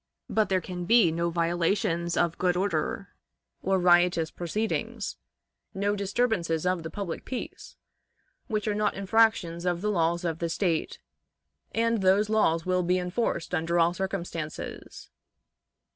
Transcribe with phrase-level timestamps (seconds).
[0.31, 3.09] But there can be no violations of good order,
[3.61, 5.15] or riotous proceedings,
[5.75, 7.75] no disturbances of the public peace,
[8.47, 10.97] which are not infractions of the laws of the State;
[11.71, 15.11] and those laws will be enforced under all circumstances.